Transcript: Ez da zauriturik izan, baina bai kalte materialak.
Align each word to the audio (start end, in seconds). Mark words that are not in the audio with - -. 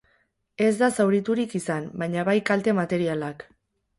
Ez 0.67 0.71
da 0.77 0.87
zauriturik 1.01 1.53
izan, 1.59 1.85
baina 2.03 2.25
bai 2.31 2.37
kalte 2.49 2.75
materialak. 2.79 3.45